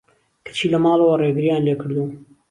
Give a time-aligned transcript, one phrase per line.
[0.45, 2.11] کەچی لە ماڵەوە رێگریان لێکردووم